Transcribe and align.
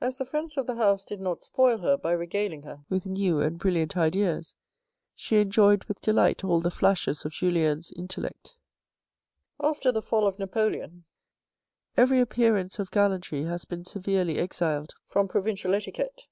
As 0.00 0.16
the 0.16 0.24
friends 0.24 0.56
of 0.56 0.66
the 0.66 0.76
house 0.76 1.04
did 1.04 1.20
not 1.20 1.42
spoil 1.42 1.76
her 1.80 1.98
by 1.98 2.12
regaling 2.12 2.62
her 2.62 2.80
with 2.88 3.04
new 3.04 3.40
and 3.40 3.58
brilliant 3.58 3.94
ideas, 3.94 4.54
she 5.14 5.36
enjoyed 5.36 5.84
with 5.84 6.00
delight 6.00 6.42
all 6.42 6.62
the 6.62 6.70
flashes 6.70 7.26
of 7.26 7.32
Julien's 7.32 7.92
intellect. 7.94 8.56
After 9.60 9.92
the 9.92 10.00
fall 10.00 10.26
of 10.26 10.38
Napoleon, 10.38 11.04
every 11.94 12.20
appearance 12.20 12.78
of 12.78 12.90
gallantry 12.90 13.42
has 13.42 13.66
been 13.66 13.84
severely 13.84 14.38
exiled 14.38 14.94
from 15.04 15.28
provincial 15.28 15.74
etiquette. 15.74 16.22